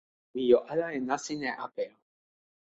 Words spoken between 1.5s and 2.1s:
apeja.